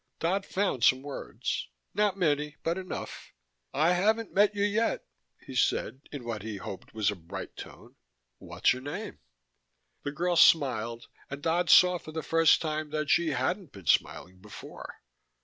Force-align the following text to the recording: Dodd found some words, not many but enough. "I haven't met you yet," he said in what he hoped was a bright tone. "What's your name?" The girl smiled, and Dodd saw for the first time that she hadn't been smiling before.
Dodd 0.17 0.47
found 0.47 0.83
some 0.83 1.03
words, 1.03 1.67
not 1.93 2.17
many 2.17 2.55
but 2.63 2.75
enough. 2.75 3.33
"I 3.71 3.93
haven't 3.93 4.33
met 4.33 4.55
you 4.55 4.63
yet," 4.63 5.05
he 5.45 5.53
said 5.53 6.01
in 6.11 6.23
what 6.23 6.41
he 6.41 6.57
hoped 6.57 6.91
was 6.95 7.11
a 7.11 7.15
bright 7.15 7.55
tone. 7.55 7.95
"What's 8.39 8.73
your 8.73 8.81
name?" 8.81 9.19
The 10.01 10.11
girl 10.11 10.37
smiled, 10.37 11.05
and 11.29 11.39
Dodd 11.43 11.69
saw 11.69 11.99
for 11.99 12.13
the 12.13 12.23
first 12.23 12.63
time 12.63 12.89
that 12.89 13.11
she 13.11 13.27
hadn't 13.29 13.73
been 13.73 13.85
smiling 13.85 14.39
before. 14.39 15.03